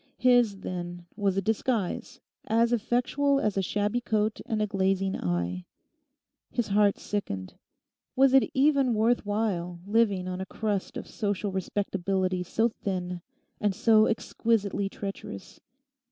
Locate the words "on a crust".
10.27-10.97